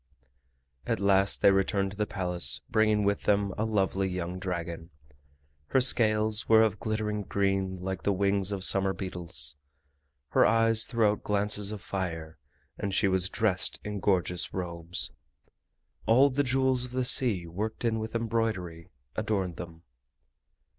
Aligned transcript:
At 0.87 0.99
last 0.99 1.43
they 1.43 1.51
returned 1.51 1.91
to 1.91 1.97
the 1.97 2.07
Palace 2.07 2.61
bringing 2.71 3.03
with 3.03 3.25
them 3.25 3.53
a 3.55 3.65
lovely 3.65 4.07
young 4.09 4.39
dragon. 4.39 4.89
Her 5.67 5.79
scales 5.79 6.49
were 6.49 6.63
of 6.63 6.79
glittering 6.79 7.21
green 7.21 7.75
like 7.75 8.01
the 8.01 8.11
wings 8.11 8.51
of 8.51 8.63
summer 8.63 8.93
beetles, 8.93 9.57
her 10.29 10.43
eyes 10.43 10.85
threw 10.85 11.05
out 11.11 11.21
glances 11.23 11.71
of 11.71 11.83
fire, 11.83 12.39
and 12.79 12.95
she 12.95 13.07
was 13.07 13.29
dressed 13.29 13.79
in 13.83 13.99
gorgeous 13.99 14.55
robes. 14.55 15.11
All 16.07 16.31
the 16.31 16.41
jewels 16.41 16.83
of 16.85 16.93
the 16.93 17.05
sea 17.05 17.45
worked 17.45 17.85
in 17.85 17.99
with 17.99 18.15
embroidery 18.15 18.89
adorned 19.15 19.57
them. 19.57 19.83